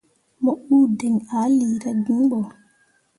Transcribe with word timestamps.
Mo 0.43 0.51
uu 0.73 0.85
diŋ 0.99 1.15
ah 1.37 1.47
lira 1.57 1.91
gin 2.05 2.21
bo. 2.29 2.39